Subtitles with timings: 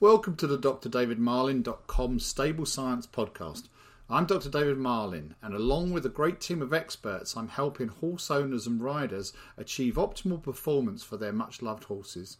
[0.00, 0.88] Welcome to the Dr.
[0.88, 3.68] David drdavidmarlin.com Stable Science Podcast.
[4.10, 4.50] I'm Dr.
[4.50, 8.82] David Marlin, and along with a great team of experts, I'm helping horse owners and
[8.82, 12.38] riders achieve optimal performance for their much loved horses.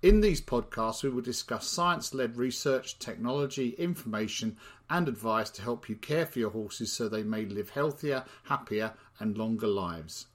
[0.00, 4.56] In these podcasts, we will discuss science led research, technology, information,
[4.88, 8.94] and advice to help you care for your horses so they may live healthier, happier,
[9.20, 10.26] and longer lives.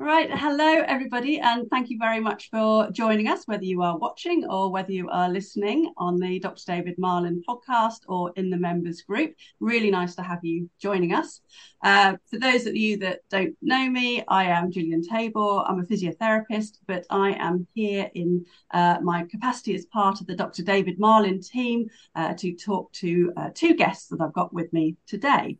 [0.00, 0.30] Right.
[0.30, 4.70] Hello, everybody, and thank you very much for joining us, whether you are watching or
[4.70, 6.62] whether you are listening on the Dr.
[6.68, 9.34] David Marlin podcast or in the members group.
[9.58, 11.40] Really nice to have you joining us.
[11.82, 15.64] Uh, for those of you that don't know me, I am Gillian Tabor.
[15.66, 20.36] I'm a physiotherapist, but I am here in uh, my capacity as part of the
[20.36, 20.62] Dr.
[20.62, 24.94] David Marlin team uh, to talk to uh, two guests that I've got with me
[25.08, 25.58] today.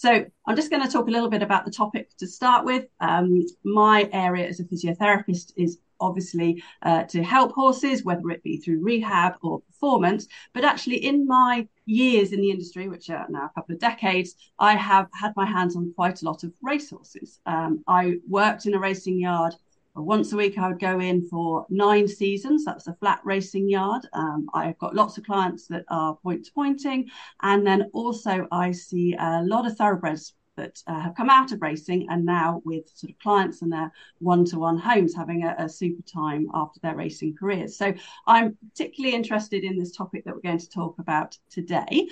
[0.00, 2.86] So I'm just going to talk a little bit about the topic to start with.
[3.00, 8.56] Um, my area as a physiotherapist is obviously uh, to help horses, whether it be
[8.56, 10.26] through rehab or performance.
[10.54, 14.36] But actually, in my years in the industry, which are now a couple of decades,
[14.58, 17.38] I have had my hands on quite a lot of racehorses.
[17.44, 19.54] Um, I worked in a racing yard
[19.94, 22.64] once a week, I would go in for nine seasons.
[22.64, 24.06] That's a flat racing yard.
[24.12, 27.08] Um, I've got lots of clients that are point to pointing.
[27.42, 31.62] And then also, I see a lot of thoroughbreds that uh, have come out of
[31.62, 36.02] racing and now with sort of clients and their one-to-one homes having a, a, super
[36.02, 37.78] time after their racing careers.
[37.78, 37.94] So
[38.26, 42.08] I'm particularly interested in this topic that we're going to talk about today.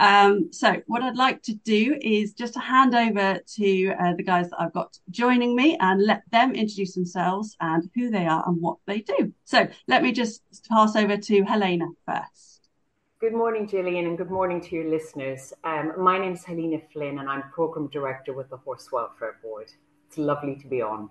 [0.00, 4.22] Um, so what I'd like to do is just to hand over to uh, the
[4.22, 8.42] guys that I've got joining me and let them introduce themselves and who they are
[8.46, 9.34] and what they do.
[9.44, 12.70] So let me just pass over to Helena first.
[13.20, 15.52] Good morning, Gillian, and good morning to your listeners.
[15.64, 19.70] Um, my name is Helena Flynn, and I'm Program Director with the Horse Welfare Board.
[20.08, 21.10] It's lovely to be on.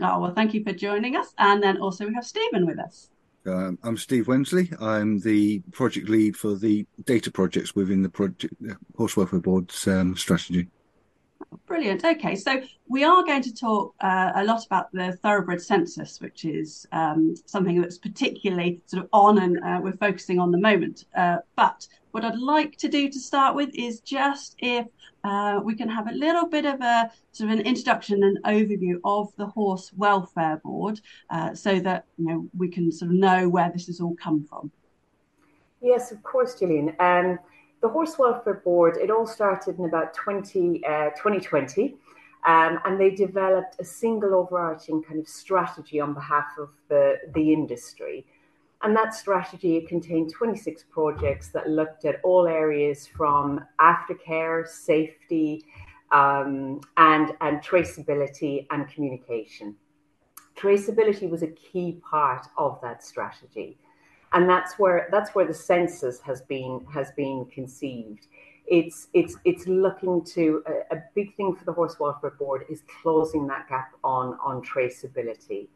[0.00, 1.34] Oh, well, thank you for joining us.
[1.36, 3.10] And then also we have Stephen with us.
[3.44, 4.70] Um, I'm Steve Wensley.
[4.80, 9.86] I'm the project lead for the data projects within the project uh, Horse Welfare Board's
[9.88, 10.68] um, strategy.
[11.66, 12.04] Brilliant.
[12.04, 16.44] Okay, so we are going to talk uh, a lot about the thoroughbred census, which
[16.44, 21.04] is um, something that's particularly sort of on and uh, we're focusing on the moment.
[21.16, 24.86] Uh, but what I'd like to do to start with is just if
[25.24, 29.00] uh, we can have a little bit of a sort of an introduction and overview
[29.04, 31.00] of the Horse Welfare Board,
[31.30, 34.46] uh, so that you know we can sort of know where this has all come
[34.48, 34.70] from.
[35.80, 36.94] Yes, of course, Gillian.
[37.00, 37.38] Um,
[37.80, 41.96] the Horse Welfare Board, it all started in about 20, uh, 2020.
[42.44, 47.52] Um, and they developed a single overarching kind of strategy on behalf of the, the
[47.52, 48.26] industry.
[48.82, 55.64] And that strategy contained 26 projects that looked at all areas from aftercare, safety,
[56.10, 59.76] um, and, and traceability and communication.
[60.56, 63.78] Traceability was a key part of that strategy
[64.32, 68.26] and that's where that's where the census has been has been conceived.
[68.66, 72.82] It's it's it's looking to a, a big thing for the horse welfare board is
[73.02, 75.68] closing that gap on on traceability.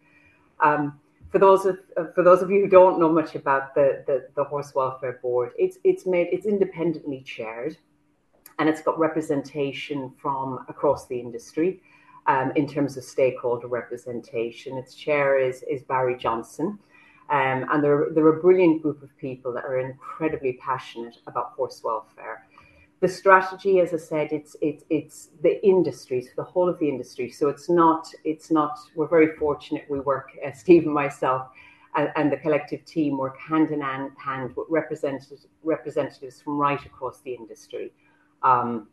[0.60, 0.98] Um,
[1.30, 1.78] for those of
[2.14, 5.50] for those of you who don't know much about the, the, the horse welfare board,
[5.58, 7.76] it's it's made it's independently chaired.
[8.58, 11.80] and it's got representation from across the industry
[12.26, 14.78] um, in terms of stakeholder representation.
[14.78, 16.78] Its chair is, is Barry Johnson.
[17.28, 21.82] Um, and they're, they're a brilliant group of people that are incredibly passionate about horse
[21.82, 22.46] welfare.
[23.00, 27.30] The strategy, as I said, it's it's it's the industry, the whole of the industry.
[27.30, 28.78] So it's not it's not.
[28.94, 29.84] We're very fortunate.
[29.88, 31.48] We work, uh, Steve and myself,
[31.94, 37.20] and, and, the collective team work hand in hand with representatives representatives from right across
[37.20, 37.92] the industry.
[38.42, 38.88] Um,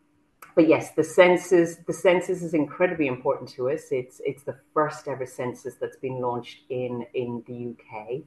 [0.56, 3.88] but yes, the census the census is incredibly important to us.
[3.92, 8.24] It's it's the first ever census that's been launched in in the UK.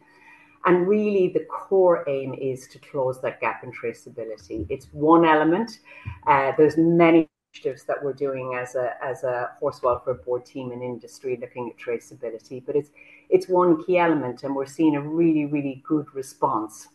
[0.66, 4.66] And really, the core aim is to close that gap in traceability.
[4.68, 5.78] It's one element.
[6.26, 10.72] Uh, there's many initiatives that we're doing as a as a horse welfare board team
[10.72, 12.90] in industry looking at traceability, but it's
[13.30, 16.88] it's one key element, and we're seeing a really really good response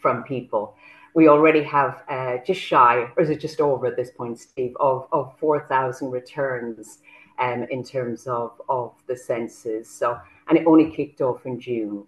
[0.00, 0.76] from people
[1.16, 4.76] we already have uh, just shy, or is it just over at this point, Steve,
[4.78, 6.98] of, of 4,000 returns
[7.38, 9.88] um, in terms of, of the census.
[9.88, 10.18] So,
[10.48, 12.04] and it only kicked off in June.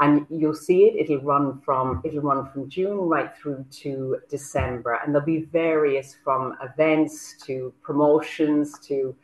[0.00, 4.94] And you'll see it, it'll run from it'll run from June right through to December.
[4.94, 9.14] And there'll be various from events to promotions to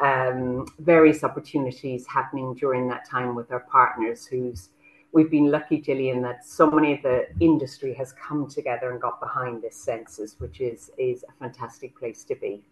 [0.00, 4.70] um, various opportunities happening during that time with our partners whose
[5.12, 9.20] we've been lucky, Gillian, that so many of the industry has come together and got
[9.20, 12.62] behind this census, which is is a fantastic place to be.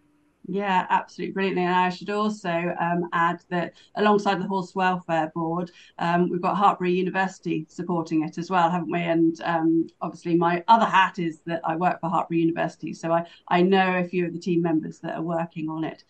[0.45, 1.63] Yeah, absolutely brilliantly.
[1.63, 6.57] And I should also um, add that alongside the Horse Welfare Board, um, we've got
[6.57, 8.99] Hartpury University supporting it as well, haven't we?
[8.99, 13.25] And um, obviously, my other hat is that I work for Hartpury University, so I,
[13.47, 16.03] I know a few of the team members that are working on it.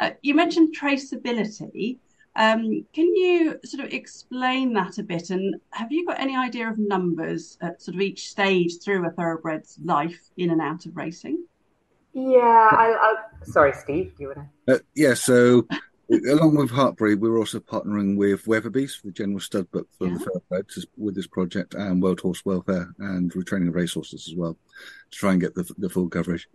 [0.00, 1.98] Uh, you mentioned traceability.
[2.34, 5.30] Um, can you sort of explain that a bit?
[5.30, 9.10] And have you got any idea of numbers at sort of each stage through a
[9.10, 11.44] thoroughbred's life in and out of racing?
[12.18, 13.14] Yeah, I, I
[13.44, 14.74] sorry, Steve, do you want to?
[14.76, 15.66] Uh, yeah, so
[16.10, 20.14] along with Hartpury, we're also partnering with Weatherby's for the general stud book for yeah.
[20.14, 24.56] the thoroughbreds with this project, and World Horse Welfare and retraining of racehorses as well
[25.10, 26.48] to try and get the, the full coverage.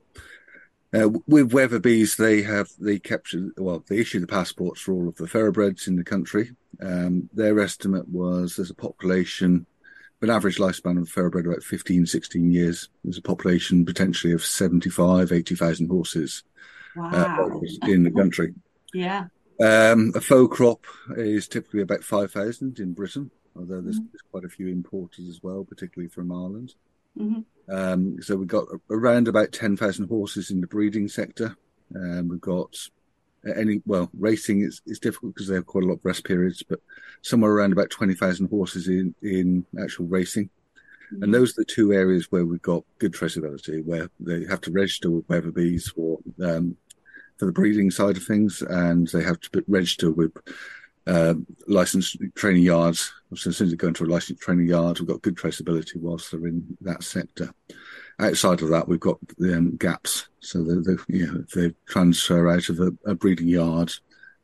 [0.95, 5.15] Uh, with Weatherby's, they have they capture well, they issue the passports for all of
[5.17, 6.55] the thoroughbreds in the country.
[6.81, 9.67] Um, their estimate was there's a population,
[10.21, 12.89] an average lifespan of a thoroughbred about 15, 16 years.
[13.03, 16.43] There's a population potentially of 75, 80,000 horses
[16.97, 17.61] uh, wow.
[17.61, 18.53] uh, in the country.
[18.93, 19.27] yeah.
[19.59, 20.85] Um, a foal crop
[21.17, 24.07] is typically about 5,000 in Britain, although there's, mm-hmm.
[24.11, 26.73] there's, quite a few importers as well, particularly from Ireland.
[27.17, 27.73] Mm-hmm.
[27.73, 31.55] Um, so we've got around about 10,000 horses in the breeding sector.
[31.95, 32.75] Um, we've got
[33.45, 36.63] any, well, racing is, is difficult because they have quite a lot of rest periods,
[36.63, 36.79] but
[37.21, 40.49] somewhere around about 20,000 horses in, in actual racing.
[41.11, 41.23] Mm-hmm.
[41.23, 44.71] And those are the two areas where we've got good traceability, where they have to
[44.71, 46.77] register with Weatherby's for, um,
[47.37, 50.31] for the breeding side of things, and they have to register with
[51.07, 51.33] uh,
[51.67, 53.11] licensed training yards.
[53.35, 55.95] So as soon as they go into a licensed training yard, we've got good traceability
[55.95, 57.53] whilst they're in that sector.
[58.21, 60.27] Outside of that, we've got the um, gaps.
[60.39, 63.91] So the, the, you know, they transfer out of a, a, breeding yard,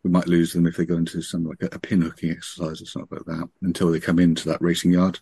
[0.03, 2.81] we might lose them if they go into some like a, a pin hooking exercise
[2.81, 5.19] or something like that until they come into that racing yard.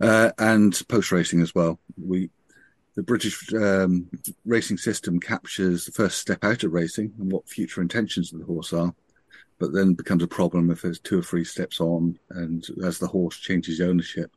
[0.00, 1.78] Uh, and post racing as well.
[2.02, 2.30] We
[2.96, 4.08] the British um,
[4.44, 8.46] racing system captures the first step out of racing and what future intentions of the
[8.46, 8.92] horse are
[9.60, 13.06] but then becomes a problem if there's two or three steps on and as the
[13.06, 14.32] horse changes ownership.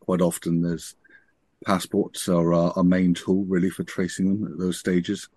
[0.00, 0.96] Quite often there's
[1.64, 5.28] passports are our, main tool really for tracing them at those stages.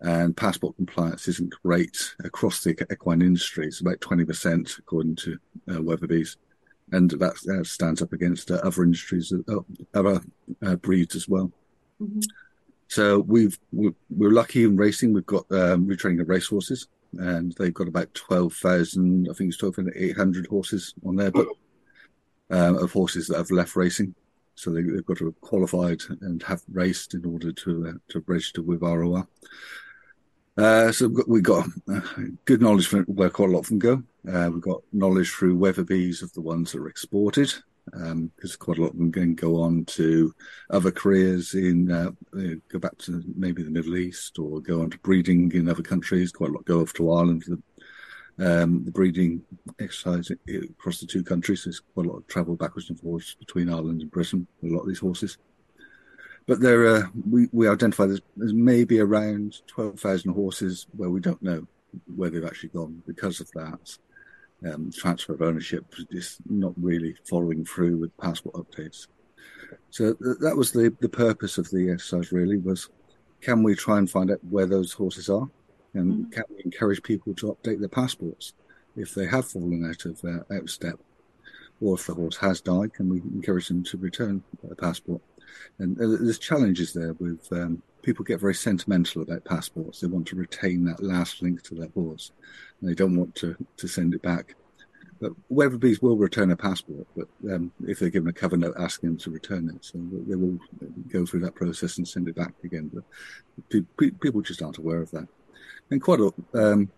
[0.00, 3.66] And passport compliance isn't great across the equine industry.
[3.66, 5.38] It's about 20% according to
[5.70, 6.36] uh, Weatherby's.
[6.92, 9.60] And that uh, stands up against uh, other industries, uh,
[9.94, 10.20] other
[10.62, 11.50] uh, breeds as well.
[12.00, 12.20] Mm-hmm.
[12.88, 15.14] So we've we're, we're, lucky in racing.
[15.14, 16.86] We've got um, retraining of racehorses,
[17.18, 21.56] and they've got about 12,000, I think it's 12,800 horses on their book
[22.50, 24.14] um, of horses that have left racing.
[24.54, 28.24] So they, have got to have qualified and have raced in order to uh, to
[28.26, 29.26] register with ROR.
[30.56, 32.00] Uh, so we've got, we've got uh,
[32.44, 34.02] good knowledge from where quite a lot of them go.
[34.32, 37.52] Uh, we've got knowledge through Weatherby's of the ones that are exported
[37.86, 40.34] because um, quite a lot of them can go on to
[40.70, 42.10] other careers in uh,
[42.68, 46.32] go back to maybe the Middle East or go on to breeding in other countries.
[46.32, 47.62] Quite a lot go off to Ireland for the,
[48.38, 49.42] um, the breeding
[49.78, 51.64] exercise across the two countries.
[51.64, 54.74] There's quite a lot of travel backwards and forwards between Ireland and Britain with a
[54.74, 55.38] lot of these horses.
[56.46, 61.20] But there, are, we we identify there's, there's maybe around twelve thousand horses where we
[61.20, 61.66] don't know
[62.16, 63.98] where they've actually gone because of that
[64.66, 69.06] um, transfer of ownership is not really following through with passport updates.
[69.90, 72.88] So th- that was the, the purpose of the exercise really was
[73.40, 75.48] can we try and find out where those horses are?
[75.94, 76.30] And mm-hmm.
[76.30, 78.52] can we encourage people to update their passports
[78.96, 80.98] if they have fallen out of uh, out of step?
[81.80, 85.20] Or if the horse has died, can we encourage them to return a passport?
[85.78, 90.00] And uh, there's challenges there with um, people get very sentimental about passports.
[90.00, 92.30] They want to retain that last link to their horse.
[92.80, 94.54] And they don't want to, to send it back.
[95.20, 99.10] But Weatherby's will return a passport, but um, if they're given a cover note asking
[99.10, 100.58] them to return it, so they will
[101.08, 102.90] go through that process and send it back again.
[102.92, 103.04] But
[104.20, 105.28] people just aren't aware of that.
[105.94, 106.90] And quite a, um,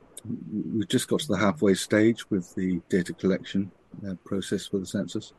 [0.72, 3.70] we've just got to the halfway stage with the data collection
[4.08, 5.34] uh, process for the census.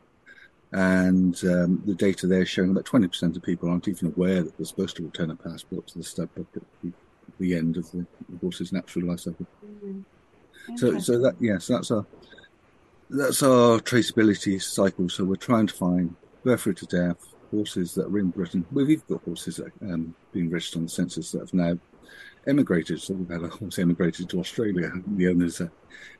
[0.70, 4.64] And um, the data there showing about 20% of people aren't even aware that they're
[4.64, 6.92] supposed to return a passport to the stud book at the,
[7.40, 8.06] the end of the,
[8.40, 9.48] horse's natural life cycle.
[9.66, 10.76] Mm-hmm.
[10.76, 12.06] So, so that yes, that's our
[13.10, 15.08] that's our traceability cycle.
[15.08, 18.64] So we're trying to find birth to death horses that are in Britain.
[18.70, 21.76] We've even got horses that um, being registered on the census that have now
[22.48, 23.00] emigrated.
[23.00, 24.90] So we've had a horse emigrated to Australia.
[25.06, 25.68] The owners uh,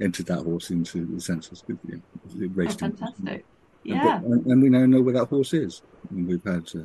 [0.01, 1.65] entered that horse into the census.
[1.69, 3.45] You know, raced oh, fantastic.
[3.85, 4.19] Yeah.
[4.19, 5.83] And, and, we now know where that horse is.
[6.11, 6.85] And we've had, uh,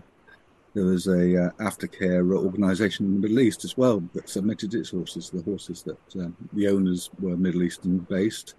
[0.74, 4.92] there was a uh, aftercare organisation in the Middle East as well that submitted its
[4.92, 8.56] horses, the horses that um, the owners were Middle Eastern based.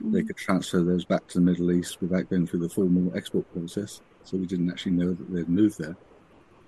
[0.00, 0.12] Mm-hmm.
[0.12, 3.50] They could transfer those back to the Middle East without going through the formal export
[3.52, 4.02] process.
[4.24, 5.96] So we didn't actually know that they'd moved there.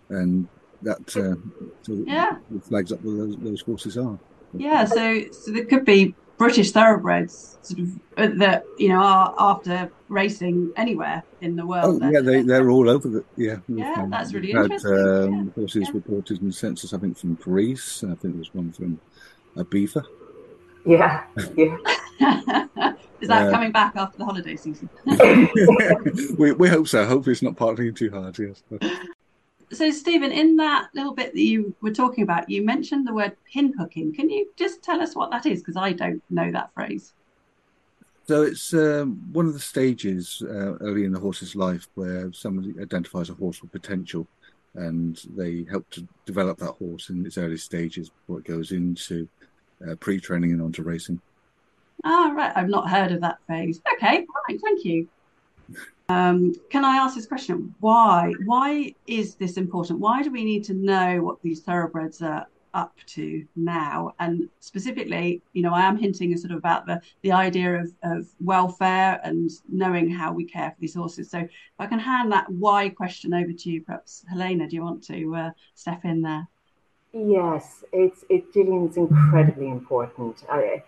[0.08, 0.48] And
[0.82, 2.36] that uh, yeah.
[2.62, 4.18] flags up where those, those horses are.
[4.54, 9.34] Yeah, so so there could be British thoroughbreds sort of uh, that you know are
[9.38, 12.00] after racing anywhere in the world.
[12.02, 13.56] Oh, yeah, they they're all over the yeah.
[13.68, 14.92] Yeah, um, that's really had, interesting.
[14.92, 15.52] Um, yeah.
[15.54, 15.94] Horses yeah.
[15.94, 18.02] reported in the census, I think from Greece.
[18.04, 19.00] I think there was one from
[19.56, 20.04] Ibiza.
[20.86, 21.24] Yeah,
[21.56, 21.76] yeah.
[23.20, 24.88] Is that uh, coming back after the holiday season?
[26.38, 27.04] we we hope so.
[27.04, 28.38] Hopefully, it's not partying too hard.
[28.38, 28.62] Yes
[29.72, 33.36] so Stephen, in that little bit that you were talking about, you mentioned the word
[33.52, 34.14] pin hooking.
[34.14, 35.60] Can you just tell us what that is?
[35.60, 37.12] Because I don't know that phrase.
[38.26, 42.74] So it's um, one of the stages uh, early in the horse's life where somebody
[42.80, 44.26] identifies a horse with potential,
[44.74, 49.28] and they help to develop that horse in its early stages before it goes into
[49.88, 51.20] uh, pre-training and onto racing.
[52.04, 52.52] Ah, right.
[52.54, 53.80] I've not heard of that phase.
[53.94, 54.60] Okay, right.
[54.62, 55.08] Thank you.
[56.08, 57.74] Um, can I ask this question?
[57.80, 58.32] Why?
[58.46, 60.00] Why is this important?
[60.00, 64.14] Why do we need to know what these thoroughbreds are up to now?
[64.18, 68.26] And specifically, you know, I am hinting sort of about the the idea of, of
[68.40, 71.30] welfare and knowing how we care for these horses.
[71.30, 74.82] So, if I can hand that why question over to you, perhaps Helena, do you
[74.82, 76.48] want to uh, step in there?
[77.12, 78.52] Yes, it's it.
[78.54, 80.42] Gillian's incredibly important.
[80.50, 80.82] I,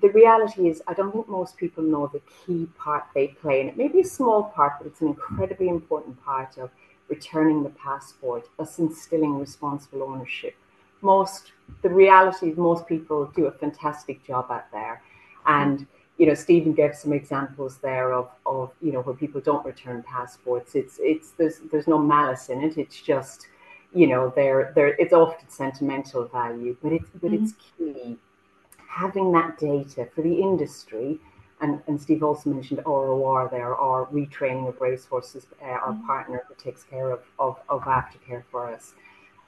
[0.00, 3.68] the reality is, I don't think most people know the key part they play, and
[3.68, 6.70] it may be a small part, but it's an incredibly important part of
[7.08, 10.54] returning the passport, thus instilling responsible ownership.
[11.02, 11.52] Most,
[11.82, 15.02] the reality is, most people do a fantastic job out there,
[15.46, 15.86] and
[16.18, 20.02] you know, Stephen gave some examples there of, of you know, where people don't return
[20.02, 20.74] passports.
[20.74, 22.76] It's, it's, there's, there's no malice in it.
[22.76, 23.46] It's just,
[23.94, 27.44] you know, there, there, it's often sentimental value, but it's, but mm-hmm.
[27.44, 28.18] it's key
[28.90, 31.18] having that data for the industry,
[31.60, 36.06] and, and Steve also mentioned ROR there, our retraining of racehorses, uh, our mm-hmm.
[36.06, 38.94] partner that takes care of, of, of aftercare for us.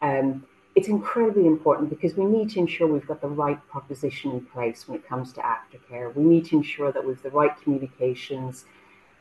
[0.00, 0.44] Um,
[0.75, 4.88] it's incredibly important because we need to ensure we've got the right proposition in place
[4.88, 6.14] when it comes to aftercare.
[6.14, 8.64] We need to ensure that we've the right communications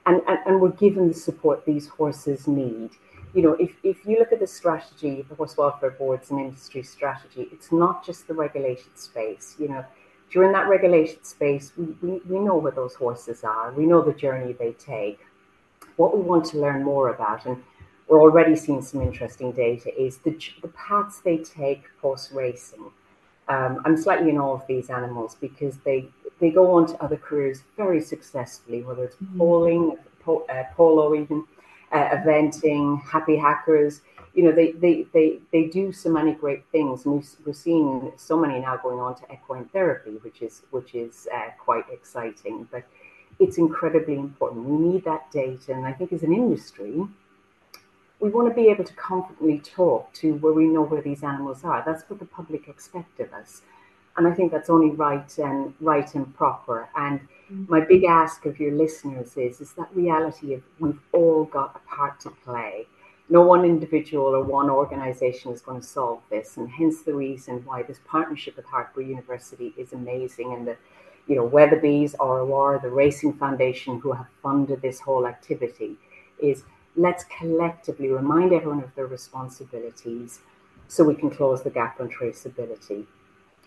[0.05, 2.91] and, and, and we're given the support these horses need.
[3.33, 6.83] You know, if, if you look at the strategy, the Horse Welfare Board's an industry
[6.83, 9.55] strategy, it's not just the regulated space.
[9.59, 9.85] You know,
[10.31, 13.71] during that regulated space, we, we, we know where those horses are.
[13.73, 15.19] We know the journey they take.
[15.97, 17.61] What we want to learn more about, and
[18.07, 22.91] we're already seeing some interesting data, is the, the paths they take post racing.
[23.49, 26.07] Um, I'm slightly in awe of these animals because they,
[26.39, 29.37] they go on to other careers very successfully, whether it's mm-hmm.
[29.37, 31.43] polling, po- uh, polo, even
[31.91, 34.01] uh, eventing, happy hackers
[34.33, 37.05] you know, they, they, they, they do so many great things.
[37.05, 41.27] And we're seeing so many now going on to equine therapy, which is, which is
[41.33, 42.67] uh, quite exciting.
[42.71, 42.83] But
[43.39, 44.65] it's incredibly important.
[44.65, 45.73] We need that data.
[45.73, 47.05] And I think as an industry,
[48.19, 51.63] we want to be able to confidently talk to where we know where these animals
[51.65, 51.83] are.
[51.85, 53.63] That's what the public expect of us.
[54.15, 56.89] And I think that's only right and right and proper.
[56.95, 57.19] And.
[57.67, 61.95] My big ask of your listeners is, is that reality of we've all got a
[61.95, 62.87] part to play
[63.31, 66.57] no one individual or one organization is going to solve this.
[66.57, 70.53] And hence the reason why this partnership with Hartpury University is amazing.
[70.53, 70.75] And the,
[71.27, 75.95] you know, Weatherby's, ROR, the Racing Foundation, who have funded this whole activity,
[76.43, 76.63] is
[76.97, 80.41] let's collectively remind everyone of their responsibilities,
[80.89, 83.05] so we can close the gap on traceability.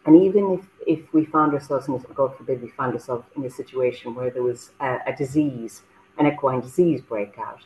[0.07, 4.15] And even if, if we found ourselves God forbid, we found ourselves in a situation
[4.15, 5.83] where there was a, a disease,
[6.19, 7.61] an equine disease breakout,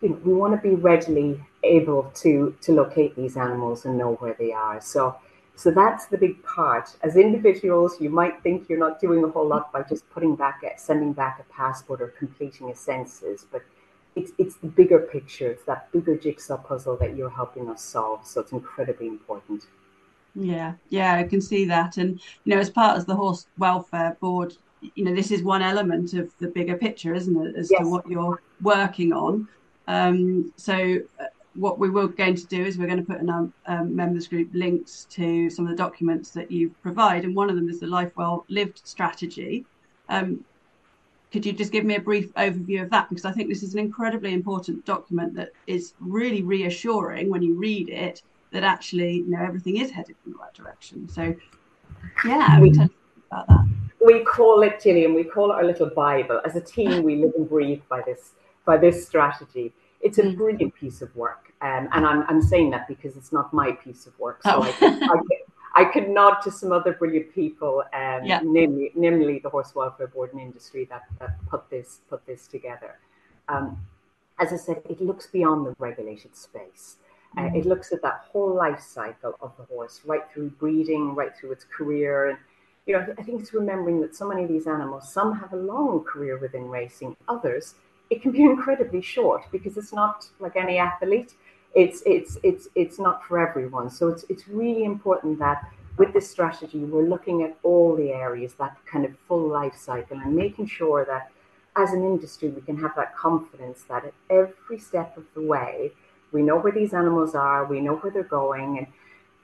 [0.00, 4.14] you know, we want to be readily able to to locate these animals and know
[4.14, 4.80] where they are.
[4.80, 5.16] So
[5.56, 6.96] so that's the big part.
[7.02, 10.62] As individuals, you might think you're not doing a whole lot by just putting back,
[10.76, 13.62] sending back a passport or completing a census, but
[14.14, 15.50] it's it's the bigger picture.
[15.50, 18.24] It's that bigger jigsaw puzzle that you're helping us solve.
[18.24, 19.64] So it's incredibly important.
[20.34, 21.96] Yeah, yeah, I can see that.
[21.96, 24.56] And you know, as part of the horse welfare board,
[24.94, 27.80] you know, this is one element of the bigger picture, isn't it, as yes.
[27.80, 29.48] to what you're working on.
[29.88, 33.30] Um, so uh, what we were going to do is we're going to put in
[33.30, 37.50] our um, members group links to some of the documents that you provide, and one
[37.50, 39.64] of them is the Life Well Lived strategy.
[40.08, 40.44] Um,
[41.32, 43.08] could you just give me a brief overview of that?
[43.08, 47.54] Because I think this is an incredibly important document that is really reassuring when you
[47.54, 51.08] read it that actually, you know, everything is headed in the right direction.
[51.08, 51.34] So,
[52.24, 52.88] yeah, we tell
[53.30, 53.68] about that.
[54.04, 56.40] We call it, Gillian, we call it our little Bible.
[56.44, 58.32] As a team, we live and breathe by this
[58.64, 59.72] by this strategy.
[60.00, 60.36] It's a mm.
[60.36, 61.52] brilliant piece of work.
[61.60, 64.42] Um, and I'm, I'm saying that because it's not my piece of work.
[64.44, 64.62] So oh.
[64.62, 65.38] I, could, I, could,
[65.74, 68.40] I, could, nod to some other brilliant people, um, yeah.
[68.44, 72.98] namely, namely the Horse Welfare Board and industry that, that put this put this together.
[73.48, 73.78] Um,
[74.38, 76.96] as I said, it looks beyond the regulated space.
[77.36, 77.56] Uh, mm.
[77.56, 81.52] it looks at that whole life cycle of the horse, right through breeding, right through
[81.52, 82.38] its career, and
[82.86, 85.56] you know, I think it's remembering that so many of these animals, some have a
[85.56, 87.74] long career within racing, others
[88.10, 91.34] it can be incredibly short because it's not like any athlete.
[91.74, 93.90] It's it's it's it's not for everyone.
[93.90, 98.54] So it's it's really important that with this strategy we're looking at all the areas,
[98.54, 101.30] that kind of full life cycle, and making sure that
[101.76, 105.92] as an industry we can have that confidence that at every step of the way
[106.32, 108.86] we know where these animals are, we know where they're going, and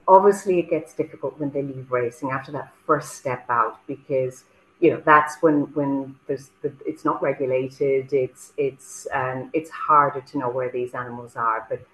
[0.06, 4.44] obviously it gets difficult when they leave racing after that first step out because
[4.80, 10.20] you know that's when when there's the, it's not regulated it's it's um, it's harder
[10.20, 11.66] to know where these animals are.
[11.68, 11.86] But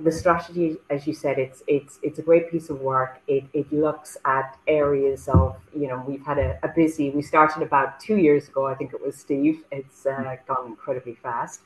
[0.00, 3.20] the strategy as you said it's it's it's a great piece of work.
[3.28, 7.62] It, it looks at areas of you know we've had a, a busy we started
[7.62, 9.62] about two years ago i think it was steve.
[9.70, 11.60] It's uh, gone incredibly fast.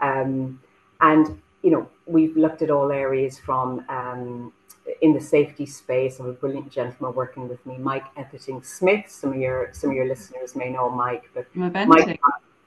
[0.00, 0.60] Um,
[1.00, 4.52] and you know we've looked at all areas from um,
[5.00, 9.08] in the safety space of a brilliant gentleman working with me, Mike Etherington Smith.
[9.08, 12.20] Some of your some of your listeners may know Mike, but Mike,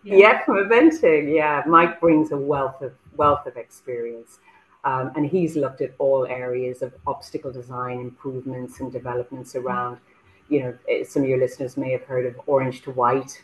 [0.04, 0.16] yeah.
[0.16, 4.40] yeah, from eventing, yeah, Mike brings a wealth of wealth of experience,
[4.84, 9.98] um, and he's looked at all areas of obstacle design improvements and developments around.
[10.50, 13.44] You know, eh, some of your listeners may have heard of Orange to White.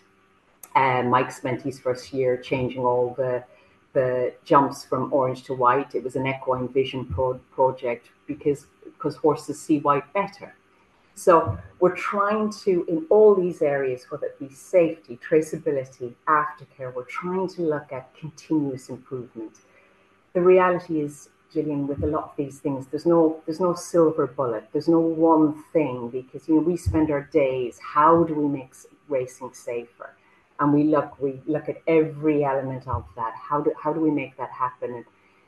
[0.75, 3.43] Uh, Mike spent his first year changing all the
[3.93, 5.95] the jumps from orange to white.
[5.95, 10.55] It was an equine vision pro- project because because horses see white better.
[11.15, 17.03] So we're trying to, in all these areas, whether it be safety, traceability, aftercare, we're
[17.03, 19.57] trying to look at continuous improvement.
[20.33, 24.25] The reality is, Gillian, with a lot of these things, there's no there's no silver
[24.25, 24.67] bullet.
[24.71, 27.79] There's no one thing because you know we spend our days.
[27.79, 28.73] How do we make
[29.07, 30.15] racing safer?
[30.63, 33.33] And we look we look at every element of that.
[33.35, 34.93] How do how do we make that happen?
[34.93, 35.05] And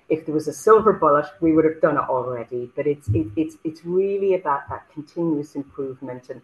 [0.10, 2.69] if there was a silver bullet, we would have done it already.
[2.75, 6.30] But it's it, it's it's really about that continuous improvement.
[6.30, 6.41] And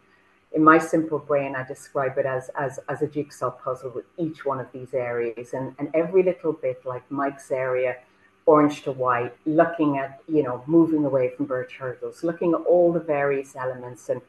[0.54, 4.46] in my simple brain, I describe it as as as a jigsaw puzzle with each
[4.46, 7.98] one of these areas, and and every little bit, like Mike's area,
[8.46, 12.94] orange to white, looking at you know moving away from birch hurdles, looking at all
[12.94, 14.22] the various elements, and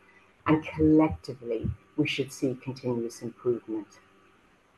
[0.49, 3.87] and collectively we should see continuous improvement.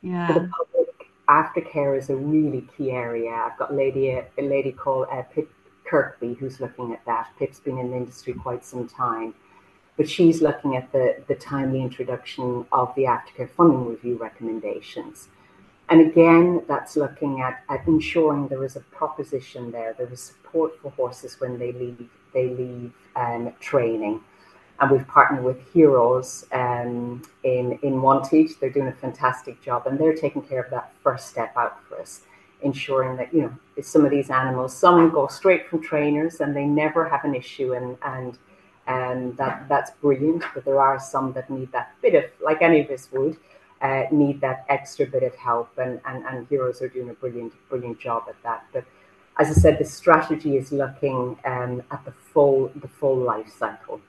[0.05, 0.27] Yeah.
[0.27, 3.31] For the public, aftercare is a really key area.
[3.31, 5.51] I've got lady, a lady called uh, Pip
[5.87, 7.31] Kirkby who's looking at that.
[7.39, 9.35] Pip's been in the industry quite some time,
[9.97, 15.29] but she's looking at the, the timely introduction of the aftercare funding review recommendations.
[15.89, 20.79] And again, that's looking at, at ensuring there is a proposition there, there is support
[20.81, 24.21] for horses when they leave they leave um, training
[24.81, 28.59] and we've partnered with HEROS um, in in Wantage.
[28.59, 32.01] They're doing a fantastic job, and they're taking care of that first step out for
[32.01, 32.23] us,
[32.63, 36.65] ensuring that you know some of these animals, some go straight from trainers and they
[36.65, 38.39] never have an issue, and and
[38.87, 40.43] and that that's brilliant.
[40.55, 43.37] But there are some that need that bit of, like any of us would,
[43.81, 47.53] uh, need that extra bit of help, and, and and HEROS are doing a brilliant
[47.69, 48.65] brilliant job at that.
[48.73, 48.85] But
[49.39, 54.01] as I said, the strategy is looking um, at the full the full life cycle.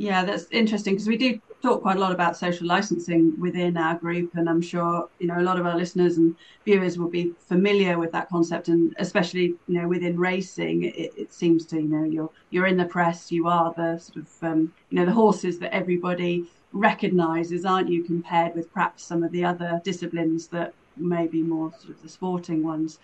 [0.00, 3.96] Yeah, that's interesting because we do talk quite a lot about social licensing within our
[3.98, 6.34] group, and I'm sure you know a lot of our listeners and
[6.64, 11.34] viewers will be familiar with that concept, and especially you know within racing, it, it
[11.34, 14.72] seems to you know you're you're in the press, you are the sort of um,
[14.88, 19.44] you know the horses that everybody recognises, aren't you, compared with perhaps some of the
[19.44, 22.98] other disciplines that may be more sort of the sporting ones.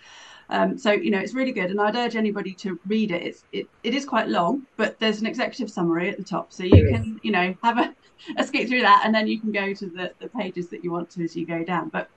[0.49, 3.23] Um, so you know it's really good, and I'd urge anybody to read it.
[3.23, 6.63] It's it, it is quite long, but there's an executive summary at the top, so
[6.63, 7.95] you can you know have a,
[8.39, 10.93] a skip through that, and then you can go to the, the pages that you
[10.93, 11.89] want to as you go down.
[11.89, 12.09] But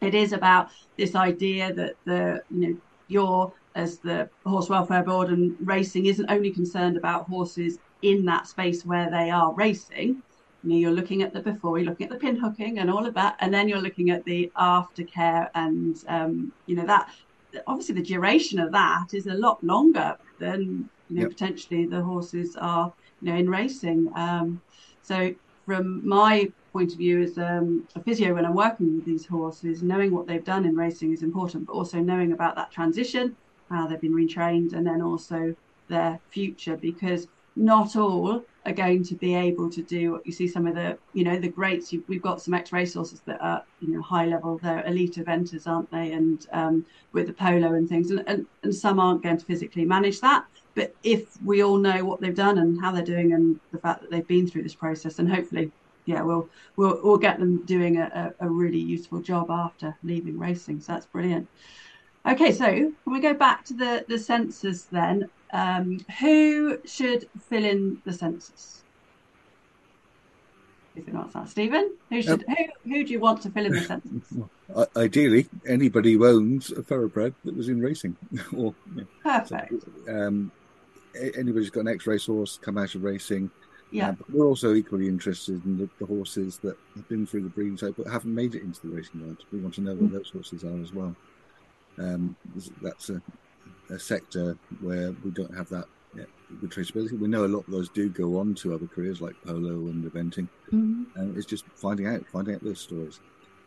[0.00, 2.76] it is about this idea that the you know
[3.08, 8.46] you're as the horse welfare board and racing isn't only concerned about horses in that
[8.46, 10.22] space where they are racing.
[10.62, 13.06] You know, you're looking at the before, you're looking at the pin hooking and all
[13.06, 17.10] of that, and then you're looking at the aftercare and um, you know that
[17.66, 21.30] obviously the duration of that is a lot longer than you know yep.
[21.30, 24.10] potentially the horses are you know in racing.
[24.14, 24.60] Um,
[25.02, 29.26] so from my point of view as um, a physio when I'm working with these
[29.26, 33.36] horses, knowing what they've done in racing is important, but also knowing about that transition,
[33.70, 35.54] how they've been retrained, and then also
[35.88, 40.48] their future because not all are going to be able to do what you see
[40.48, 41.94] some of the you know the greats.
[42.06, 44.58] We've got some ex-race horses that are you know high level.
[44.58, 46.12] They're elite eventers aren't they?
[46.12, 48.10] And um, with the polo and things.
[48.10, 50.44] And, and, and some aren't going to physically manage that.
[50.74, 54.02] But if we all know what they've done and how they're doing and the fact
[54.02, 55.72] that they've been through this process and hopefully
[56.04, 60.80] yeah we'll we'll, we'll get them doing a, a really useful job after leaving racing.
[60.80, 61.48] So that's brilliant.
[62.26, 67.64] Okay so can we go back to the the census then um, who should fill
[67.64, 68.82] in the census?
[70.94, 73.72] If you not that, Stephen, who should who, who do you want to fill in
[73.72, 74.32] the census?
[74.96, 78.16] Ideally, anybody who owns a thoroughbred that was in racing,
[78.56, 78.74] or
[79.22, 79.74] perfect.
[80.06, 80.50] So, um,
[81.36, 83.50] anybody's got an ex-race horse come out of racing.
[83.90, 84.10] Yeah.
[84.10, 87.48] Uh, but we're also equally interested in the, the, horses that have been through the
[87.48, 89.38] breeding cycle but haven't made it into the racing world.
[89.50, 90.12] We want to know what mm.
[90.12, 91.16] those horses are as well.
[91.96, 92.36] Um,
[92.82, 93.22] that's a,
[93.90, 96.24] a sector where we don't have that yeah,
[96.60, 97.18] good traceability.
[97.18, 100.04] We know a lot of those do go on to other careers like polo and
[100.04, 101.04] eventing, mm-hmm.
[101.16, 103.20] and it's just finding out, finding out those stories.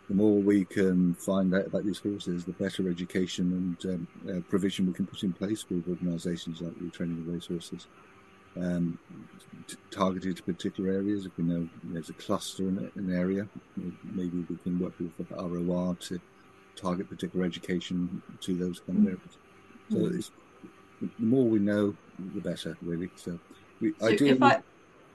[0.10, 4.42] The more we can find out about these horses, the better education and um, uh,
[4.50, 7.88] provision we can put in place with organisations like Retraining the Racehorses,
[8.58, 9.00] um,
[9.68, 11.26] t- targeted to particular areas.
[11.26, 13.48] If we know there's a cluster in an area,
[14.04, 16.20] maybe we can work with ROR to
[16.76, 19.08] target particular education to those kind of mm.
[19.08, 19.38] areas.
[19.92, 20.18] So mm.
[20.18, 20.32] it's,
[21.02, 21.96] the more we know,
[22.36, 23.10] the better, really.
[23.16, 23.38] So,
[23.80, 24.62] we, so if I,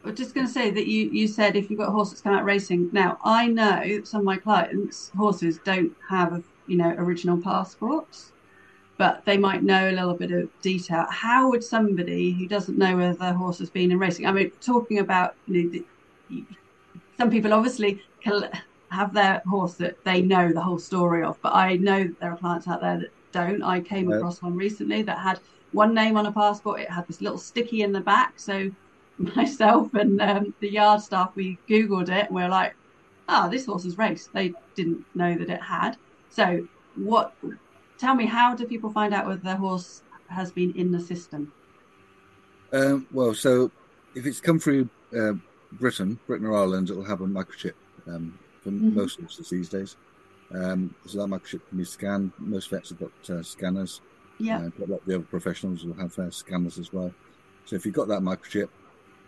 [0.05, 2.21] I'm just going to say that you, you said if you've got a horse that's
[2.21, 2.91] come out racing.
[2.93, 8.33] Now, I know some of my clients' horses don't have, you know, original passports,
[8.99, 11.07] but they might know a little bit of detail.
[11.11, 14.27] How would somebody who doesn't know whether their horse has been in racing?
[14.27, 16.45] I mean, talking about, you know, the,
[17.19, 18.03] some people obviously
[18.91, 22.33] have their horse that they know the whole story of, but I know that there
[22.33, 23.63] are clients out there that don't.
[23.63, 25.41] I came across one recently that had
[25.73, 26.81] one name on a passport.
[26.81, 28.39] It had this little sticky in the back.
[28.39, 28.71] So
[29.19, 32.75] myself and um, the yard staff, we Googled it and we are like,
[33.29, 34.33] oh, this horse is raced.
[34.33, 35.97] They didn't know that it had.
[36.31, 37.35] So what,
[37.99, 41.53] tell me, how do people find out whether their horse has been in the system?
[42.73, 43.71] Um, well, so
[44.15, 45.33] if it's come through uh,
[45.73, 47.75] Britain, Britain or Ireland, it'll have a microchip
[48.07, 48.95] um, for mm-hmm.
[48.95, 49.97] most horses these days.
[50.55, 52.33] Um, so that microchip can be scanned.
[52.39, 54.01] Most vets have got uh, scanners.
[54.39, 54.59] Yeah.
[54.59, 57.13] Uh, a lot of the other professionals will have uh, scanners as well.
[57.65, 58.69] So if you've got that microchip,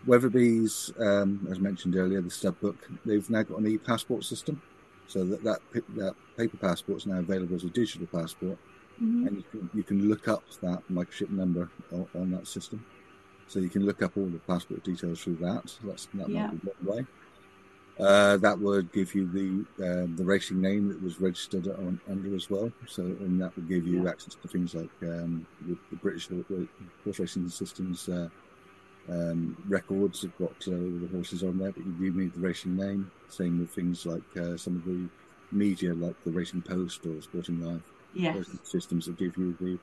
[0.07, 4.61] Weatherby's, um, as mentioned earlier, the stud book, they've now got an e-passport system.
[5.07, 5.59] So that, that,
[5.95, 8.57] that paper passport is now available as a digital passport.
[9.01, 9.27] Mm-hmm.
[9.27, 12.85] And you can, you can, look up that microchip number on, on, that system.
[13.47, 15.63] So you can look up all the passport details through that.
[15.65, 16.47] So that's, that yeah.
[16.47, 17.05] might be one way.
[17.99, 22.33] Uh, that would give you the uh, the racing name that was registered on, under
[22.33, 22.71] as well.
[22.87, 24.09] So, and that would give you yeah.
[24.09, 26.29] access to things like um, the, the, British
[27.03, 28.29] horse racing systems uh,
[29.09, 32.77] um, records have got uh, the horses on there, but you do need the racing
[32.77, 33.11] name.
[33.27, 35.09] Same with things like uh, some of the
[35.51, 37.81] media, like the Racing Post or Sporting Life.
[38.13, 38.47] Yes.
[38.63, 39.77] systems that give you the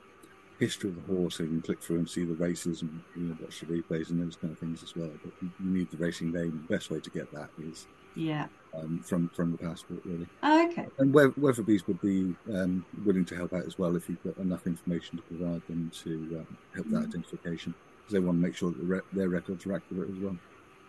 [0.58, 3.22] history of the horse, so you can click through and see the races and you
[3.24, 5.10] know, watch the replays and those kind of things as well.
[5.22, 6.64] But you need the racing name.
[6.66, 8.46] The best way to get that is yeah.
[8.74, 10.26] Um, from from the passport, really.
[10.42, 10.86] Oh, okay.
[10.98, 14.66] And Weatherby's would be um, willing to help out as well if you've got enough
[14.66, 17.08] information to provide them to um, help that mm.
[17.08, 20.18] identification, because they want to make sure that the re- their records are accurate as
[20.18, 20.36] well.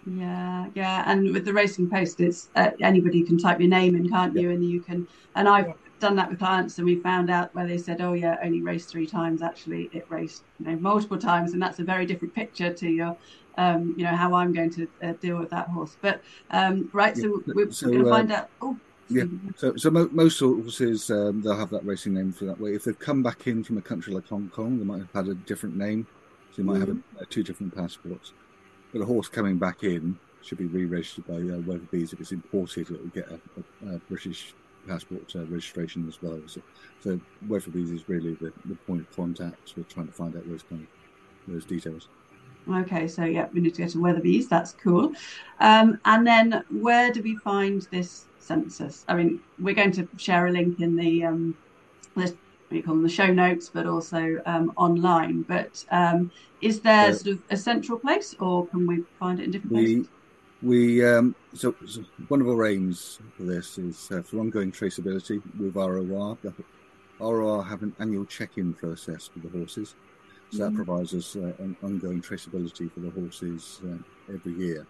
[0.10, 4.10] Yeah, yeah, and with the racing post, it's uh, anybody can type your name in,
[4.10, 4.52] can't you?
[4.52, 5.74] And you can, and I've yeah.
[6.00, 8.88] done that with clients, and we found out where they said, "Oh yeah, only raced
[8.89, 12.72] three times." Actually, it raced you know multiple times, and that's a very different picture
[12.74, 13.17] to your,
[13.58, 15.98] um, you know, how I'm going to uh, deal with that horse.
[16.00, 18.50] But um, right, so we're, so, we're going to uh, find out.
[18.62, 18.78] Oh,
[19.10, 19.24] yeah.
[19.58, 22.76] So, so mo- most horses um, they'll have that racing name for that way.
[22.76, 25.28] If they've come back in from a country like Hong Kong, they might have had
[25.28, 26.08] a different name.
[26.52, 26.88] So they might mm-hmm.
[26.88, 28.32] have a, a, two different passports.
[28.98, 32.14] But a horse coming back in should be re-registered by uh, Weatherby's.
[32.14, 33.40] If it's imported, it will get a,
[33.86, 34.56] a, a British
[34.88, 36.42] passport uh, registration as well.
[36.48, 36.62] So,
[37.04, 39.76] so Weatherby's is really the, the point of contact.
[39.78, 42.08] We're trying to find out those kind of those details.
[42.68, 44.48] Okay, so yeah, we need to go to Weatherby's.
[44.48, 45.14] That's cool.
[45.60, 49.06] Um, and then where do we find this census?
[49.08, 51.56] I mean, we're going to share a link in the um,
[52.70, 55.44] this you call them the show notes, but also um, online.
[55.44, 59.52] But um, is there sort of a central place, or can we find it in
[59.52, 60.08] different places?
[60.62, 64.72] We, we um, so, so, one of our aims for this is uh, for ongoing
[64.72, 66.38] traceability with ROR.
[67.20, 69.96] ROR have an annual check-in process for the horses,
[70.52, 70.76] so mm-hmm.
[70.76, 74.86] that provides us uh, an ongoing traceability for the horses uh, every year.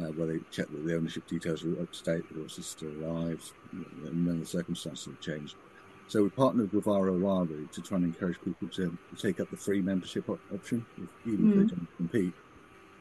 [0.00, 2.64] Uh, where they check that the ownership details are up to date, the horse is
[2.64, 5.54] still alive, and then the circumstances have changed.
[6.12, 9.80] So we partnered with ROR to try and encourage people to take up the free
[9.80, 10.84] membership option,
[11.24, 11.48] even mm.
[11.48, 11.66] if they hmm.
[11.68, 12.34] don't compete,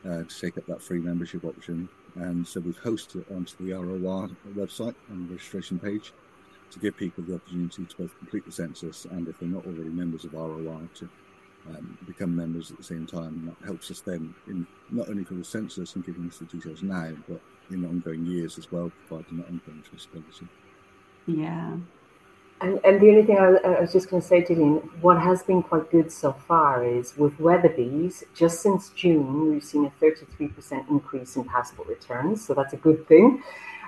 [0.06, 1.90] uh, to take up that free membership option.
[2.16, 6.14] And so we've hosted it onto the ROR website on the registration page
[6.70, 9.90] to give people the opportunity to both complete the census and, if they're not already
[9.90, 11.10] members of ROR, to
[11.68, 13.26] um, become members at the same time.
[13.26, 16.46] And that helps us then, in not only for the census and giving us the
[16.46, 20.48] details now, but in ongoing years as well, providing that ongoing traceability.
[21.28, 21.76] Yeah,
[22.62, 25.44] and, and the only thing I, I was just going to say, Gillian, what has
[25.44, 30.90] been quite good so far is with Weatherby's, just since June, we've seen a 33%
[30.90, 32.46] increase in passport returns.
[32.46, 33.44] So that's a good thing.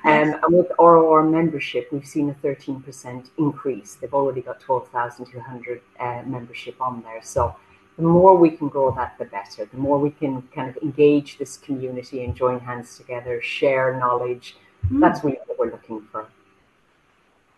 [0.05, 3.95] Um, and with ROR membership, we've seen a 13% increase.
[3.95, 7.21] They've already got 12,200 uh, membership on there.
[7.23, 7.55] So
[7.97, 9.65] the more we can grow that, the better.
[9.65, 14.57] The more we can kind of engage this community and join hands together, share knowledge.
[14.89, 14.99] Mm.
[14.99, 16.27] That's really what we're looking for.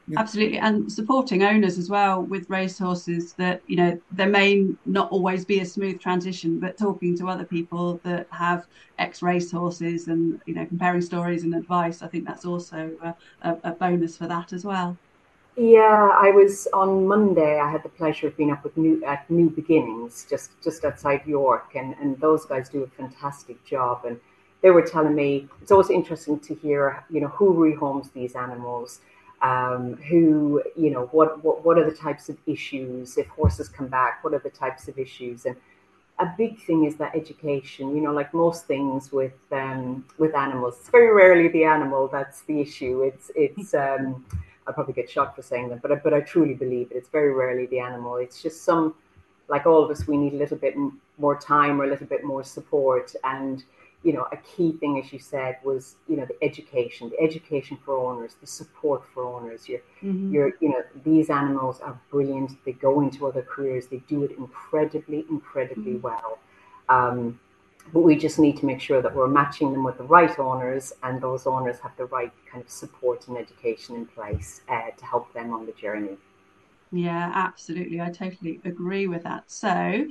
[0.07, 0.19] Yeah.
[0.19, 5.45] Absolutely, and supporting owners as well with racehorses that you know there may not always
[5.45, 8.67] be a smooth transition, but talking to other people that have
[8.99, 13.57] ex racehorses and you know comparing stories and advice, I think that's also a, a,
[13.63, 14.95] a, bonus for that as well.
[15.57, 17.59] Yeah, I was on Monday.
[17.59, 21.25] I had the pleasure of being up with new at New Beginnings, just just outside
[21.25, 24.05] York, and and those guys do a fantastic job.
[24.05, 24.19] And
[24.61, 28.99] they were telling me it's always interesting to hear you know who rehomes these animals
[29.45, 33.87] um, who, you know, what, what, what are the types of issues if horses come
[33.87, 34.23] back?
[34.23, 35.45] What are the types of issues?
[35.45, 35.55] And
[36.17, 37.95] a big thing is that education.
[37.95, 42.41] You know, like most things with um, with animals, it's very rarely the animal that's
[42.41, 43.03] the issue.
[43.03, 43.73] It's it's.
[43.85, 44.25] Um,
[44.67, 46.95] I'll probably get shot for saying that, but but I truly believe it.
[46.95, 48.15] It's very rarely the animal.
[48.15, 48.95] It's just some,
[49.47, 50.73] like all of us, we need a little bit
[51.19, 53.63] more time or a little bit more support and
[54.05, 57.75] you know, a key thing, as you said, was you know the education, the education
[57.83, 59.67] for owners, the support for owners.
[59.67, 60.31] You're, mm-hmm.
[60.31, 62.51] you're, you know, these animals are brilliant.
[62.65, 63.87] They go into other careers.
[63.87, 66.01] They do it incredibly, incredibly mm-hmm.
[66.01, 66.37] well.
[66.87, 67.39] Um,
[67.93, 70.93] but we just need to make sure that we're matching them with the right owners,
[71.01, 75.05] and those owners have the right kind of support and education in place uh, to
[75.05, 76.17] help them on the journey.
[76.97, 77.99] Yeah, absolutely.
[77.99, 79.43] I totally agree with that.
[79.51, 80.05] So,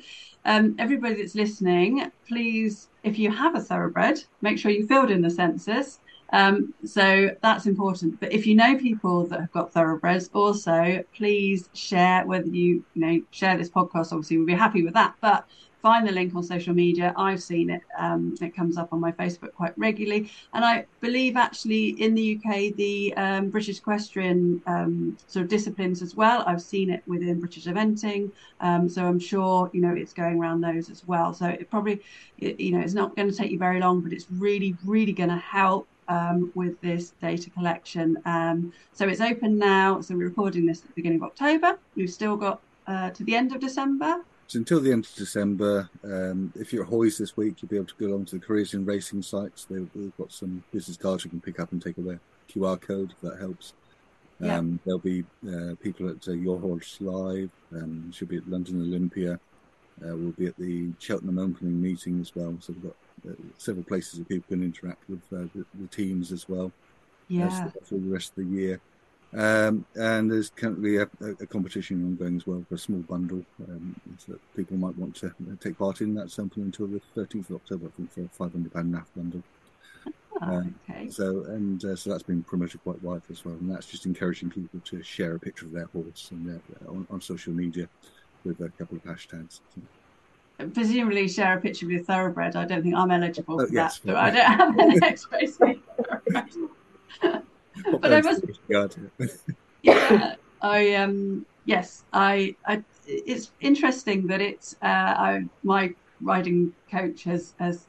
[0.44, 5.22] um, everybody that's listening, please, if you have a thoroughbred, make sure you filled in
[5.22, 6.00] the census.
[6.32, 8.20] Um, so that's important.
[8.20, 13.00] But if you know people that have got thoroughbreds, also please share whether you you
[13.06, 14.12] know share this podcast.
[14.12, 15.14] Obviously, we'll be happy with that.
[15.22, 15.46] But
[15.84, 17.12] find the link on social media.
[17.14, 17.82] I've seen it.
[17.98, 20.30] Um, it comes up on my Facebook quite regularly.
[20.54, 26.00] And I believe actually in the UK, the um, British equestrian um, sort of disciplines
[26.00, 26.42] as well.
[26.46, 28.30] I've seen it within British eventing.
[28.60, 31.34] Um, so I'm sure, you know, it's going around those as well.
[31.34, 32.00] So it probably,
[32.38, 35.12] it, you know, it's not going to take you very long, but it's really, really
[35.12, 38.16] going to help um, with this data collection.
[38.24, 40.00] Um, so it's open now.
[40.00, 41.78] So we're recording this at the beginning of October.
[41.94, 45.88] We've still got uh, to the end of December so until the end of December,
[46.04, 48.44] um, if you're at Hoys this week, you'll be able to go along to the
[48.44, 49.64] careers in racing sites.
[49.64, 52.18] They've, they've, got some business cards you can pick up and take away.
[52.50, 53.72] QR code if that helps.
[54.40, 54.58] Yeah.
[54.58, 57.50] Um, there'll be uh, people at uh, Your Horse Live.
[57.72, 59.40] Um, should be at London Olympia.
[60.02, 62.56] Uh, we'll be at the Cheltenham opening meeting as well.
[62.60, 62.96] So we've got
[63.30, 66.72] uh, several places where people can interact with uh, the, the, teams as well.
[67.28, 67.70] Yeah.
[67.84, 68.80] for the rest of the year.
[69.36, 71.08] Um, and there's currently a,
[71.40, 73.96] a, competition ongoing as well for a small bundle um,
[74.28, 76.14] that people might want to take part in.
[76.14, 79.42] That's something until the 13th of October, I think, for a £500 NAF bundle.
[80.40, 81.10] um, okay.
[81.10, 84.50] So and uh, so that's been promoted quite widely as well, and that's just encouraging
[84.50, 87.88] people to share a picture of their horse and their, on, on, social media
[88.44, 89.60] with a couple of hashtags.
[90.74, 92.54] Presumably, share a picture of your thoroughbred.
[92.54, 94.14] I don't think I'm eligible oh, for yes, that.
[94.14, 95.80] I don't have
[97.22, 97.42] an
[98.00, 98.44] but I must.
[99.82, 102.82] yeah, I um yes, I I.
[103.06, 107.86] It's interesting that it's uh, I my riding coach has has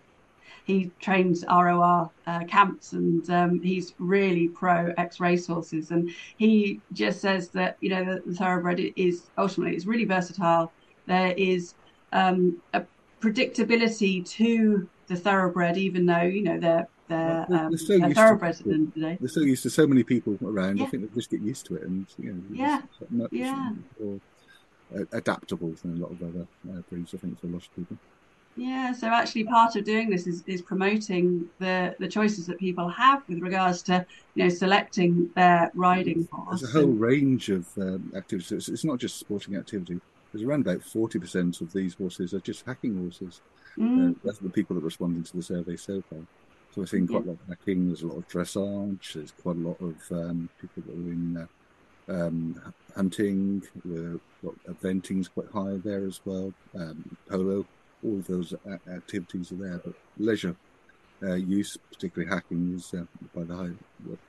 [0.65, 5.91] he trains ROR uh, camps and um, he's really pro X racehorses.
[5.91, 10.71] And he just says that, you know, the, the thoroughbred is ultimately, it's really versatile.
[11.05, 11.75] There is
[12.13, 12.84] um, a
[13.21, 18.73] predictability to the thoroughbred, even though, you know, they're they're, um, they're thoroughbreds at the
[18.73, 19.17] end of the day.
[19.19, 20.77] They're so used to so many people around.
[20.77, 20.85] Yeah.
[20.85, 22.81] I think they just get used to it, and you know, yeah,
[23.31, 23.71] yeah,
[24.03, 24.19] or
[24.95, 27.13] uh, adaptable than a lot of other uh, breeds.
[27.13, 27.97] I think for a lot of people.
[28.57, 32.87] Yeah, so actually part of doing this is, is promoting the, the choices that people
[32.87, 36.61] have with regards to you know selecting their riding horse.
[36.61, 38.51] There's a whole range of um, activities.
[38.51, 39.99] It's, it's, not just sporting activity.
[40.31, 43.41] There's around about forty percent of these horses are just hacking horses.
[43.77, 44.11] Mm.
[44.11, 46.19] Uh, that's the people that responded to the survey so far.
[46.75, 47.27] So we're seeing quite yeah.
[47.27, 47.88] a lot of hacking.
[47.88, 49.13] There's a lot of dressage.
[49.13, 51.47] There's quite a lot of um, people that are in
[52.09, 53.63] uh, um, hunting.
[53.85, 54.19] The
[54.69, 56.53] eventing's quite high there as well.
[56.77, 57.65] Um, polo
[58.03, 58.53] all of those
[58.93, 60.55] activities are there, but leisure
[61.23, 63.71] uh, use, particularly hacking, is uh, by the high,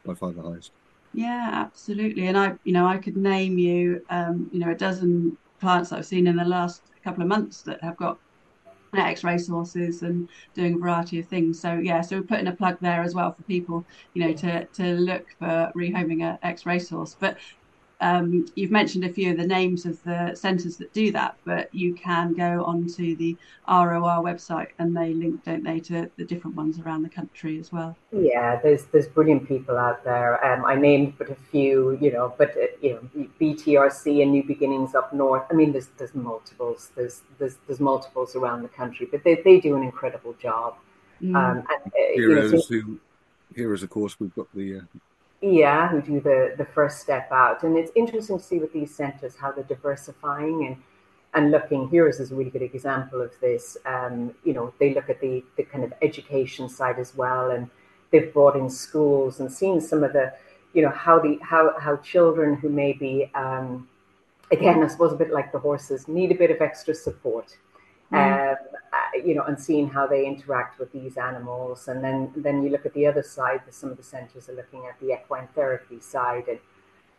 [0.04, 0.70] by far the highest.
[1.14, 2.28] Yeah, absolutely.
[2.28, 5.98] And I, you know, I could name you, um, you know, a dozen clients that
[5.98, 8.18] I've seen in the last couple of months that have got
[8.94, 11.61] X racehorses and doing a variety of things.
[11.61, 14.66] So yeah, so we're putting a plug there as well for people, you know, to
[14.66, 17.16] to look for rehoming a X racehorse.
[17.18, 17.38] But
[18.00, 21.74] um, you've mentioned a few of the names of the centres that do that, but
[21.74, 26.56] you can go onto the ROR website and they link, don't they, to the different
[26.56, 27.96] ones around the country as well.
[28.12, 30.44] Yeah, there's there's brilliant people out there.
[30.44, 34.44] Um, I named but a few, you know, but uh, you know, BTRC and New
[34.44, 35.44] Beginnings up north.
[35.50, 36.90] I mean, there's there's multiples.
[36.94, 40.76] There's there's there's multiples around the country, but they they do an incredible job.
[41.22, 41.35] Mm.
[41.35, 43.00] Um, and, uh, HEROS you know, so, who
[43.56, 44.98] HEROS, of course, we've got the uh,
[45.52, 47.62] yeah, who do the, the first step out.
[47.62, 50.76] And it's interesting to see with these centres how they're diversifying and
[51.35, 51.88] and looking.
[51.88, 53.76] here is, a really good example of this.
[53.85, 57.68] Um, you know, they look at the the kind of education side as well, and
[58.11, 60.32] they've brought in schools and seen some of the,
[60.72, 63.87] you know, how the how how children who maybe um,
[64.50, 67.56] again, I suppose a bit like the horses, need a bit of extra support.
[68.12, 68.50] Mm.
[68.50, 68.56] Um,
[68.92, 71.88] uh, you know, and seeing how they interact with these animals.
[71.88, 74.86] And then, then you look at the other side, some of the centres are looking
[74.86, 76.44] at the equine therapy side.
[76.48, 76.58] And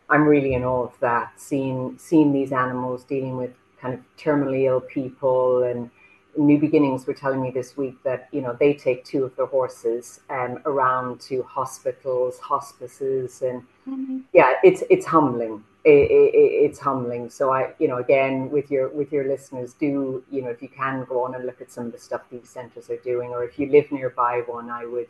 [0.08, 4.64] I'm really in awe of that, seeing, seeing these animals dealing with kind of terminally
[4.64, 5.90] ill people and
[6.38, 9.46] New Beginnings were telling me this week that you know they take two of their
[9.46, 14.18] horses um, around to hospitals, hospices, and mm-hmm.
[14.32, 17.30] yeah, it's it's humbling it, it, it's humbling.
[17.30, 20.68] So I, you know, again with your with your listeners, do you know if you
[20.68, 23.44] can go on and look at some of the stuff these centres are doing, or
[23.44, 25.08] if you live nearby one, I would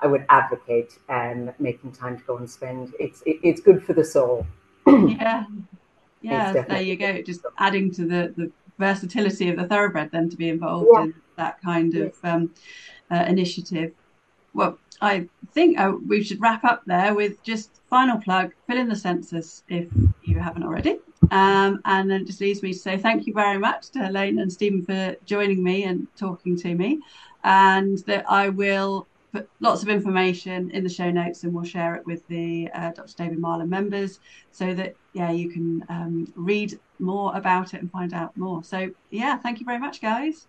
[0.00, 2.94] I would advocate um, making time to go and spend.
[2.98, 4.46] It's it, it's good for the soul.
[4.86, 5.44] yeah,
[6.22, 6.52] yeah.
[6.52, 7.20] There you go.
[7.22, 11.02] Just adding to the the versatility of the thoroughbred, then to be involved yeah.
[11.02, 12.50] in that kind of um,
[13.10, 13.92] uh, initiative.
[14.52, 18.88] Well, I think uh, we should wrap up there with just final plug, fill in
[18.88, 19.88] the census if
[20.22, 20.98] you haven't already.
[21.30, 24.38] Um, and then it just leaves me to say thank you very much to Elaine
[24.38, 27.00] and Stephen for joining me and talking to me.
[27.42, 31.94] And that I will put lots of information in the show notes and we'll share
[31.96, 33.14] it with the uh, Dr.
[33.16, 34.20] David Marlin members
[34.52, 38.62] so that, yeah, you can um, read more about it and find out more.
[38.64, 40.46] So, yeah, thank you very much, guys.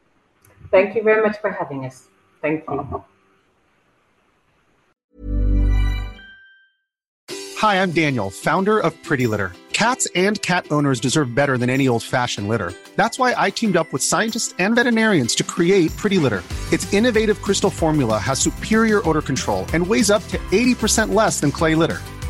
[0.71, 2.07] Thank you very much for having us.
[2.41, 3.03] Thank you.
[7.59, 9.53] Hi, I'm Daniel, founder of Pretty Litter.
[9.71, 12.71] Cats and cat owners deserve better than any old fashioned litter.
[12.95, 16.43] That's why I teamed up with scientists and veterinarians to create Pretty Litter.
[16.71, 21.51] Its innovative crystal formula has superior odor control and weighs up to 80% less than
[21.51, 21.99] clay litter.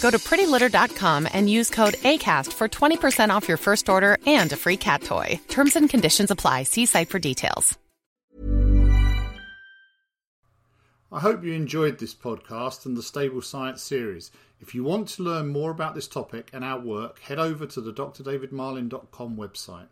[0.00, 4.56] Go to prettylitter.com and use code ACAST for 20% off your first order and a
[4.56, 5.40] free cat toy.
[5.48, 6.62] Terms and conditions apply.
[6.62, 7.76] See site for details.
[11.10, 14.30] I hope you enjoyed this podcast and the Stable Science series.
[14.60, 17.80] If you want to learn more about this topic and our work, head over to
[17.80, 19.86] the drdavidmarlin.com website.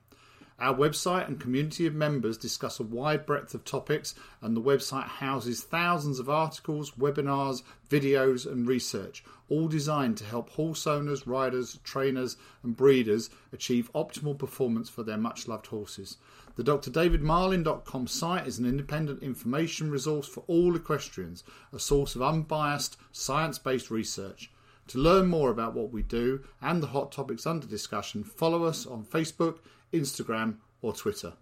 [0.59, 5.07] Our website and community of members discuss a wide breadth of topics, and the website
[5.07, 11.79] houses thousands of articles, webinars, videos, and research, all designed to help horse owners, riders,
[11.85, 16.17] trainers, and breeders achieve optimal performance for their much loved horses.
[16.57, 22.97] The drdavidmarlin.com site is an independent information resource for all equestrians, a source of unbiased,
[23.13, 24.51] science based research.
[24.89, 28.87] To learn more about what we do and the hot topics under discussion, follow us
[28.87, 29.59] on Facebook,
[29.93, 31.35] Instagram, or Twitter.